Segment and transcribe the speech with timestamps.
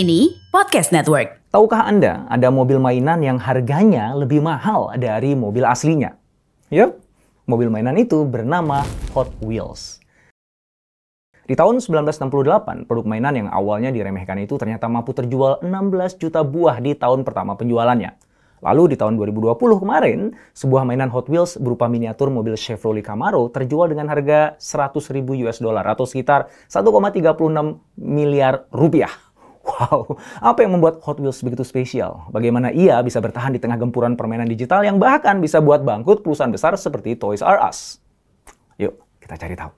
[0.00, 1.44] Kini Podcast Network.
[1.52, 6.16] Tahukah Anda ada mobil mainan yang harganya lebih mahal dari mobil aslinya?
[6.72, 7.04] Yup,
[7.44, 8.80] mobil mainan itu bernama
[9.12, 10.00] Hot Wheels.
[11.44, 16.80] Di tahun 1968, produk mainan yang awalnya diremehkan itu ternyata mampu terjual 16 juta buah
[16.80, 18.16] di tahun pertama penjualannya.
[18.64, 23.92] Lalu di tahun 2020 kemarin, sebuah mainan Hot Wheels berupa miniatur mobil Chevrolet Camaro terjual
[23.92, 27.20] dengan harga 100 ribu US dollar atau sekitar 1,36
[28.00, 29.12] miliar rupiah.
[29.60, 32.24] Wow, apa yang membuat Hot Wheels begitu spesial?
[32.32, 36.52] Bagaimana ia bisa bertahan di tengah gempuran permainan digital yang bahkan bisa buat bangkrut perusahaan
[36.52, 38.00] besar seperti Toys R Us?
[38.80, 39.70] Yuk, kita cari tahu.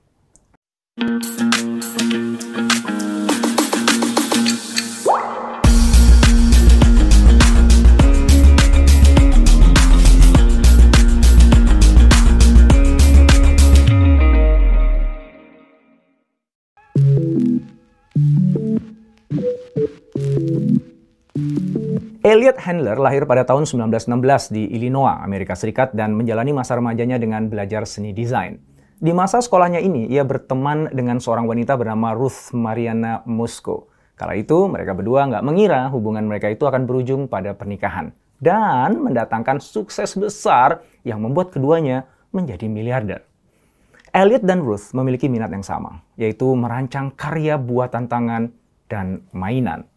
[22.32, 27.52] Elliot Handler lahir pada tahun 1916 di Illinois, Amerika Serikat dan menjalani masa remajanya dengan
[27.52, 28.56] belajar seni desain.
[28.96, 33.92] Di masa sekolahnya ini, ia berteman dengan seorang wanita bernama Ruth Mariana Musko.
[34.16, 38.16] Kala itu, mereka berdua nggak mengira hubungan mereka itu akan berujung pada pernikahan.
[38.40, 43.28] Dan mendatangkan sukses besar yang membuat keduanya menjadi miliarder.
[44.08, 48.56] Elliot dan Ruth memiliki minat yang sama, yaitu merancang karya buatan tangan
[48.88, 49.91] dan mainan.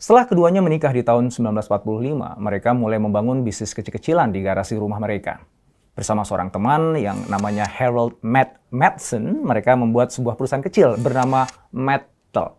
[0.00, 5.44] Setelah keduanya menikah di tahun 1945, mereka mulai membangun bisnis kecil-kecilan di garasi rumah mereka.
[5.92, 12.56] Bersama seorang teman yang namanya Harold Matt Madsen, mereka membuat sebuah perusahaan kecil bernama Metal.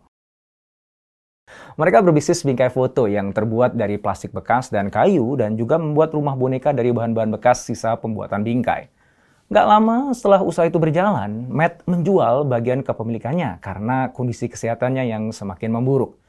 [1.82, 6.38] Mereka berbisnis bingkai foto yang terbuat dari plastik bekas dan kayu dan juga membuat rumah
[6.38, 8.94] boneka dari bahan-bahan bekas sisa pembuatan bingkai.
[9.50, 15.74] Gak lama setelah usaha itu berjalan, Matt menjual bagian kepemilikannya karena kondisi kesehatannya yang semakin
[15.74, 16.22] memburuk.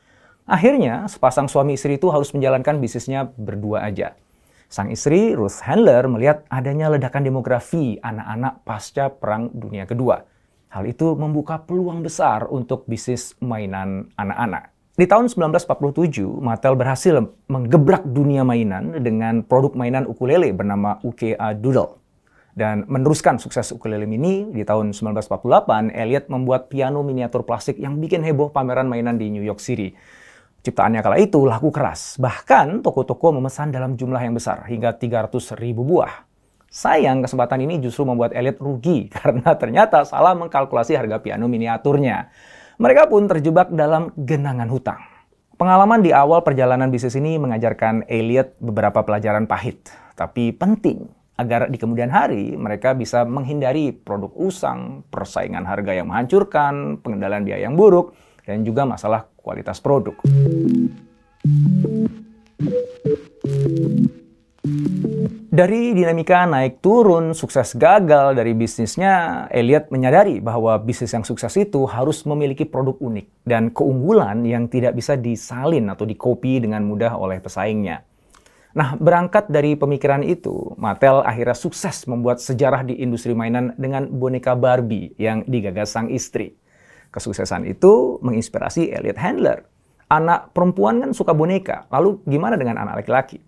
[0.42, 4.18] Akhirnya, sepasang suami istri itu harus menjalankan bisnisnya berdua aja.
[4.72, 10.24] Sang istri, Ruth Handler, melihat adanya ledakan demografi anak-anak pasca Perang Dunia Kedua.
[10.72, 14.72] Hal itu membuka peluang besar untuk bisnis mainan anak-anak.
[14.92, 22.00] Di tahun 1947, Mattel berhasil menggebrak dunia mainan dengan produk mainan ukulele bernama UKA Doodle.
[22.52, 28.20] Dan meneruskan sukses ukulele mini, di tahun 1948, Elliot membuat piano miniatur plastik yang bikin
[28.20, 29.96] heboh pameran mainan di New York City.
[30.62, 35.82] Ciptaannya kala itu laku keras, bahkan toko-toko memesan dalam jumlah yang besar, hingga 300 ribu
[35.82, 36.22] buah.
[36.70, 42.30] Sayang kesempatan ini justru membuat Elliot rugi, karena ternyata salah mengkalkulasi harga piano miniaturnya.
[42.78, 45.02] Mereka pun terjebak dalam genangan hutang.
[45.58, 51.10] Pengalaman di awal perjalanan bisnis ini mengajarkan Elliot beberapa pelajaran pahit, tapi penting
[51.42, 57.66] agar di kemudian hari mereka bisa menghindari produk usang, persaingan harga yang menghancurkan, pengendalian biaya
[57.66, 58.14] yang buruk,
[58.46, 60.14] dan juga masalah kualitas produk.
[65.52, 71.84] Dari dinamika naik turun, sukses gagal dari bisnisnya, Elliot menyadari bahwa bisnis yang sukses itu
[71.84, 77.36] harus memiliki produk unik dan keunggulan yang tidak bisa disalin atau dikopi dengan mudah oleh
[77.42, 78.00] pesaingnya.
[78.72, 84.56] Nah, berangkat dari pemikiran itu, Mattel akhirnya sukses membuat sejarah di industri mainan dengan boneka
[84.56, 86.56] Barbie yang digagas sang istri.
[87.12, 89.68] Kesuksesan itu menginspirasi Elliot Handler.
[90.08, 93.40] Anak perempuan kan suka boneka, lalu gimana dengan anak laki-laki?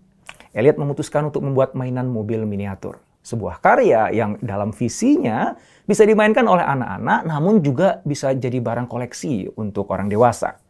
[0.53, 3.01] Elliot memutuskan untuk membuat mainan mobil miniatur.
[3.25, 5.57] Sebuah karya yang dalam visinya
[5.89, 10.61] bisa dimainkan oleh anak-anak, namun juga bisa jadi barang koleksi untuk orang dewasa.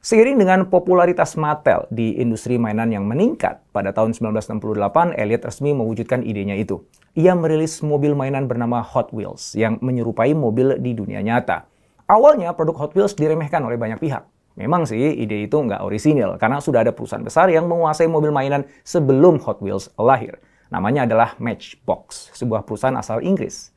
[0.00, 6.24] Seiring dengan popularitas Mattel di industri mainan yang meningkat, pada tahun 1968 Elliot resmi mewujudkan
[6.24, 6.80] idenya itu.
[7.18, 11.69] Ia merilis mobil mainan bernama Hot Wheels yang menyerupai mobil di dunia nyata.
[12.10, 14.26] Awalnya produk Hot Wheels diremehkan oleh banyak pihak.
[14.58, 18.66] Memang sih ide itu nggak orisinil karena sudah ada perusahaan besar yang menguasai mobil mainan
[18.82, 20.42] sebelum Hot Wheels lahir.
[20.74, 23.70] Namanya adalah Matchbox, sebuah perusahaan asal Inggris.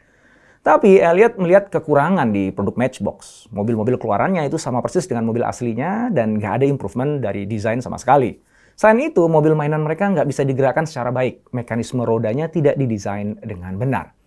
[0.65, 3.45] Tapi Elliot melihat kekurangan di produk Matchbox.
[3.53, 8.01] Mobil-mobil keluarannya itu sama persis dengan mobil aslinya dan nggak ada improvement dari desain sama
[8.01, 8.41] sekali.
[8.74, 11.53] Selain itu, mobil mainan mereka nggak bisa digerakkan secara baik.
[11.53, 14.18] Mekanisme rodanya tidak didesain dengan benar.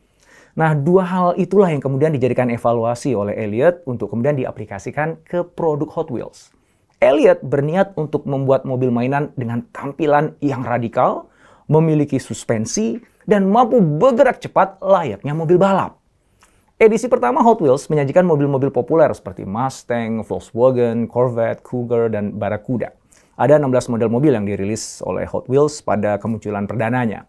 [0.56, 5.84] Nah, dua hal itulah yang kemudian dijadikan evaluasi oleh Elliot untuk kemudian diaplikasikan ke produk
[5.92, 6.48] Hot Wheels.
[6.96, 11.28] Elliot berniat untuk membuat mobil mainan dengan tampilan yang radikal,
[11.68, 12.96] memiliki suspensi,
[13.28, 16.00] dan mampu bergerak cepat layaknya mobil balap.
[16.80, 22.96] Edisi pertama Hot Wheels menyajikan mobil-mobil populer seperti Mustang, Volkswagen, Corvette, Cougar, dan Barracuda.
[23.36, 27.28] Ada 16 model mobil yang dirilis oleh Hot Wheels pada kemunculan perdananya.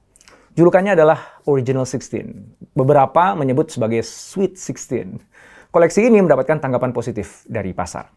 [0.57, 2.73] Julukannya adalah Original 16.
[2.73, 5.21] Beberapa menyebut sebagai Sweet 16.
[5.69, 8.09] Koleksi ini mendapatkan tanggapan positif dari pasar.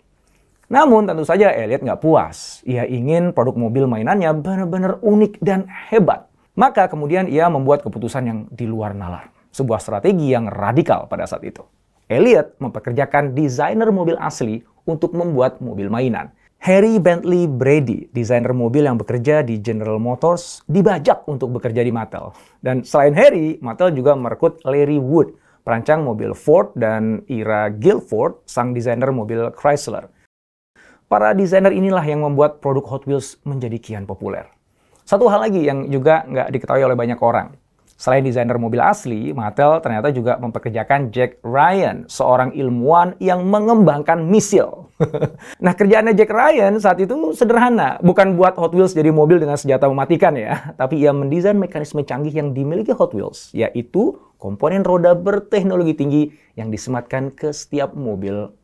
[0.72, 2.64] Namun tentu saja Elliot nggak puas.
[2.64, 6.32] Ia ingin produk mobil mainannya benar-benar unik dan hebat.
[6.56, 9.28] Maka kemudian ia membuat keputusan yang di luar nalar.
[9.52, 11.60] Sebuah strategi yang radikal pada saat itu.
[12.08, 16.32] Elliot mempekerjakan desainer mobil asli untuk membuat mobil mainan.
[16.60, 22.36] Harry Bentley Brady, desainer mobil yang bekerja di General Motors, dibajak untuk bekerja di Mattel.
[22.60, 28.76] Dan selain Harry, Mattel juga merekrut Larry Wood, perancang mobil Ford, dan Ira Guilford, sang
[28.76, 30.12] desainer mobil Chrysler.
[31.08, 34.44] Para desainer inilah yang membuat produk Hot Wheels menjadi kian populer.
[35.08, 37.56] Satu hal lagi yang juga nggak diketahui oleh banyak orang.
[38.00, 44.88] Selain desainer mobil asli, Mattel ternyata juga mempekerjakan Jack Ryan, seorang ilmuwan yang mengembangkan misil.
[45.64, 49.84] nah, kerjaannya Jack Ryan saat itu sederhana, bukan buat Hot Wheels jadi mobil dengan senjata
[49.84, 55.92] mematikan ya, tapi ia mendesain mekanisme canggih yang dimiliki Hot Wheels, yaitu komponen roda berteknologi
[55.92, 56.22] tinggi
[56.56, 58.48] yang disematkan ke setiap mobil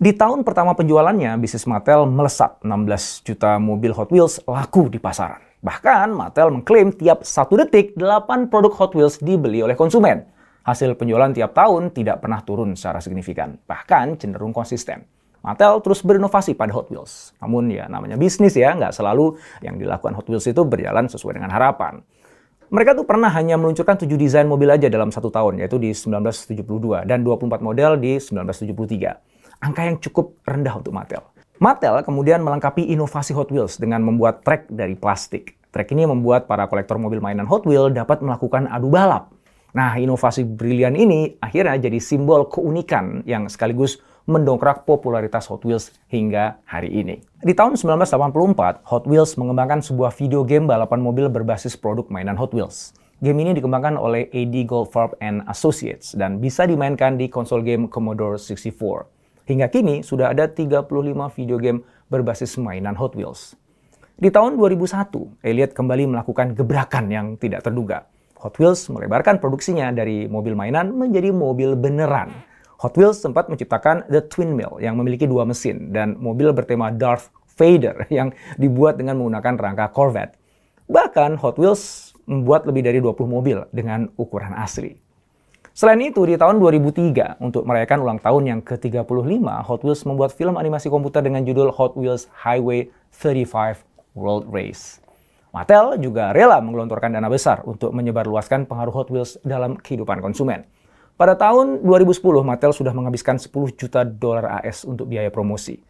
[0.00, 5.44] Di tahun pertama penjualannya, bisnis Mattel melesat 16 juta mobil Hot Wheels laku di pasaran.
[5.60, 10.24] Bahkan Mattel mengklaim tiap satu detik 8 produk Hot Wheels dibeli oleh konsumen.
[10.64, 15.04] Hasil penjualan tiap tahun tidak pernah turun secara signifikan, bahkan cenderung konsisten.
[15.44, 17.36] Mattel terus berinovasi pada Hot Wheels.
[17.36, 21.52] Namun ya namanya bisnis ya, nggak selalu yang dilakukan Hot Wheels itu berjalan sesuai dengan
[21.52, 22.00] harapan.
[22.72, 27.04] Mereka tuh pernah hanya meluncurkan 7 desain mobil aja dalam satu tahun, yaitu di 1972,
[27.04, 29.29] dan 24 model di 1973
[29.60, 31.22] angka yang cukup rendah untuk Mattel.
[31.60, 35.60] Mattel kemudian melengkapi inovasi Hot Wheels dengan membuat trek dari plastik.
[35.70, 39.30] Trek ini membuat para kolektor mobil mainan Hot Wheels dapat melakukan adu balap.
[39.70, 46.58] Nah, inovasi brilian ini akhirnya jadi simbol keunikan yang sekaligus mendongkrak popularitas Hot Wheels hingga
[46.66, 47.22] hari ini.
[47.44, 52.50] Di tahun 1984, Hot Wheels mengembangkan sebuah video game balapan mobil berbasis produk mainan Hot
[52.50, 52.96] Wheels.
[53.20, 58.40] Game ini dikembangkan oleh AD Goldfarb and Associates dan bisa dimainkan di konsol game Commodore
[58.40, 59.19] 64.
[59.50, 60.86] Hingga kini sudah ada 35
[61.34, 63.58] video game berbasis mainan Hot Wheels.
[64.14, 68.06] Di tahun 2001, Elliot kembali melakukan gebrakan yang tidak terduga.
[68.46, 72.30] Hot Wheels melebarkan produksinya dari mobil mainan menjadi mobil beneran.
[72.78, 77.34] Hot Wheels sempat menciptakan The Twin Mill yang memiliki dua mesin dan mobil bertema Darth
[77.58, 80.38] Vader yang dibuat dengan menggunakan rangka Corvette.
[80.86, 85.09] Bahkan Hot Wheels membuat lebih dari 20 mobil dengan ukuran asli.
[85.80, 90.60] Selain itu, di tahun 2003, untuk merayakan ulang tahun yang ke-35, Hot Wheels membuat film
[90.60, 93.80] animasi komputer dengan judul Hot Wheels Highway 35
[94.12, 95.00] World Race.
[95.56, 100.68] Mattel juga rela menggelontorkan dana besar untuk menyebarluaskan pengaruh Hot Wheels dalam kehidupan konsumen.
[101.16, 105.80] Pada tahun 2010, Mattel sudah menghabiskan 10 juta dolar AS untuk biaya promosi.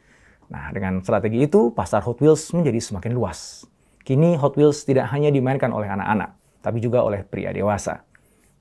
[0.54, 3.66] Nah, dengan strategi itu, pasar Hot Wheels menjadi semakin luas.
[4.06, 8.06] Kini Hot Wheels tidak hanya dimainkan oleh anak-anak, tapi juga oleh pria dewasa.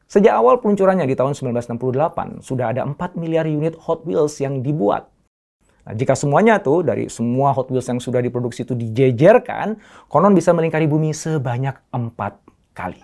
[0.10, 5.06] Sejak awal peluncurannya di tahun 1968, sudah ada 4 miliar unit Hot Wheels yang dibuat.
[5.86, 9.78] Nah, jika semuanya tuh dari semua Hot Wheels yang sudah diproduksi itu dijejerkan,
[10.10, 12.42] konon bisa melingkari bumi sebanyak 4
[12.74, 12.98] kali.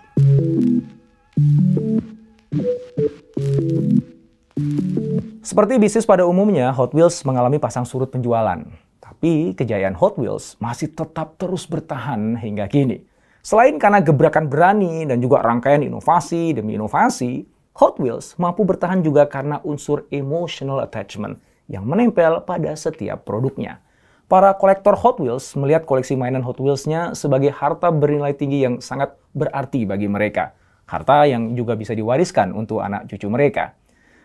[5.46, 8.66] Seperti bisnis pada umumnya, Hot Wheels mengalami pasang surut penjualan.
[8.98, 13.06] Tapi kejayaan Hot Wheels masih tetap terus bertahan hingga kini.
[13.46, 17.46] Selain karena gebrakan berani dan juga rangkaian inovasi demi inovasi,
[17.78, 21.38] Hot Wheels mampu bertahan juga karena unsur emotional attachment
[21.70, 23.78] yang menempel pada setiap produknya.
[24.26, 29.14] Para kolektor Hot Wheels melihat koleksi mainan Hot Wheels-nya sebagai harta bernilai tinggi yang sangat
[29.30, 30.50] berarti bagi mereka.
[30.90, 33.78] Harta yang juga bisa diwariskan untuk anak cucu mereka.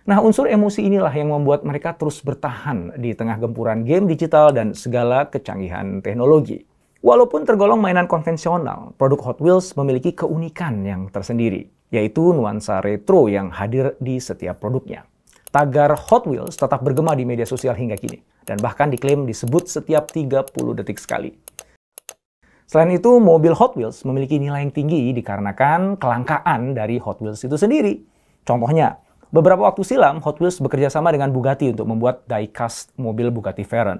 [0.09, 4.73] Nah, unsur emosi inilah yang membuat mereka terus bertahan di tengah gempuran game digital dan
[4.73, 6.70] segala kecanggihan teknologi.
[7.01, 11.69] Walaupun tergolong mainan konvensional, produk Hot Wheels memiliki keunikan yang tersendiri.
[11.91, 15.03] yaitu nuansa retro yang hadir di setiap produknya.
[15.51, 20.07] Tagar Hot Wheels tetap bergema di media sosial hingga kini, dan bahkan diklaim disebut setiap
[20.07, 20.47] 30
[20.79, 21.35] detik sekali.
[22.63, 27.59] Selain itu, mobil Hot Wheels memiliki nilai yang tinggi dikarenakan kelangkaan dari Hot Wheels itu
[27.59, 27.99] sendiri.
[28.47, 33.67] Contohnya, beberapa waktu silam Hot Wheels bekerja sama dengan Bugatti untuk membuat diecast mobil Bugatti
[33.67, 33.99] Veyron.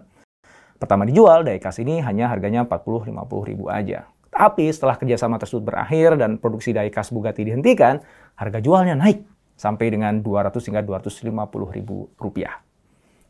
[0.82, 3.14] Pertama dijual, diecast ini hanya harganya 40-50
[3.54, 4.10] ribu aja.
[4.34, 8.02] Tapi setelah kerjasama tersebut berakhir dan produksi diecast Bugatti dihentikan,
[8.34, 9.22] harga jualnya naik
[9.54, 12.66] sampai dengan 200 hingga 250 ribu rupiah.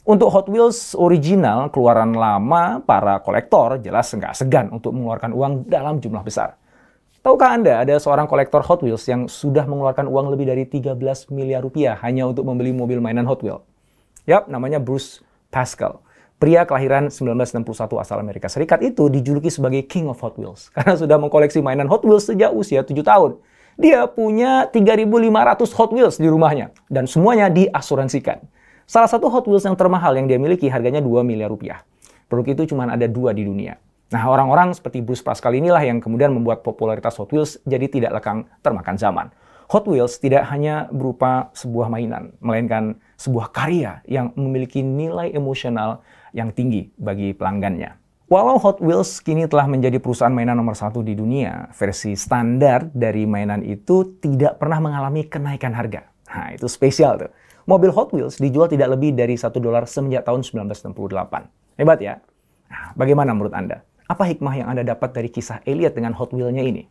[0.08, 6.00] Untuk Hot Wheels original keluaran lama, para kolektor jelas nggak segan untuk mengeluarkan uang dalam
[6.00, 6.56] jumlah besar.
[7.20, 10.96] Tahukah Anda ada seorang kolektor Hot Wheels yang sudah mengeluarkan uang lebih dari 13
[11.36, 13.62] miliar rupiah hanya untuk membeli mobil mainan Hot Wheels?
[14.24, 15.20] Yap, namanya Bruce
[15.52, 16.00] Pascal.
[16.42, 21.22] Pria kelahiran 1961 asal Amerika Serikat itu dijuluki sebagai King of Hot Wheels karena sudah
[21.22, 23.38] mengkoleksi mainan Hot Wheels sejak usia 7 tahun.
[23.78, 28.42] Dia punya 3.500 Hot Wheels di rumahnya dan semuanya diasuransikan.
[28.90, 31.86] Salah satu Hot Wheels yang termahal yang dia miliki harganya 2 miliar rupiah.
[32.26, 33.78] Produk itu cuma ada dua di dunia.
[34.10, 38.50] Nah, orang-orang seperti Bruce Pascal inilah yang kemudian membuat popularitas Hot Wheels jadi tidak lekang
[38.66, 39.28] termakan zaman.
[39.70, 46.52] Hot Wheels tidak hanya berupa sebuah mainan, melainkan sebuah karya yang memiliki nilai emosional yang
[46.52, 48.02] tinggi bagi pelanggannya.
[48.32, 53.28] Walau Hot Wheels kini telah menjadi perusahaan mainan nomor satu di dunia, versi standar dari
[53.28, 56.08] mainan itu tidak pernah mengalami kenaikan harga.
[56.32, 57.32] Nah, itu spesial tuh.
[57.68, 61.76] Mobil Hot Wheels dijual tidak lebih dari 1 dolar semenjak tahun 1968.
[61.76, 62.24] Hebat ya?
[62.72, 63.84] Nah, bagaimana menurut Anda?
[64.08, 66.88] Apa hikmah yang Anda dapat dari kisah Elliot dengan Hot Wheels-nya ini?